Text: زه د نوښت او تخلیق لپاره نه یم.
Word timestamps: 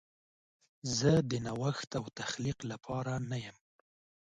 زه 0.97 1.11
د 1.29 1.31
نوښت 1.45 1.89
او 1.99 2.05
تخلیق 2.19 2.59
لپاره 2.71 3.13
نه 3.29 3.37
یم. 3.45 3.57